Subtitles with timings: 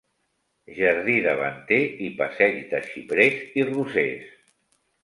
[0.77, 4.35] Jardí davanter i passeig de xiprers i rosers.